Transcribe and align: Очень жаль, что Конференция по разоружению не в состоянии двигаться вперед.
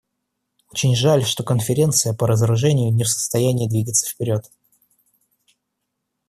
Очень 0.71 0.95
жаль, 0.95 1.23
что 1.23 1.43
Конференция 1.43 2.15
по 2.15 2.25
разоружению 2.25 2.91
не 2.91 3.03
в 3.03 3.07
состоянии 3.07 3.69
двигаться 3.69 4.09
вперед. 4.09 4.49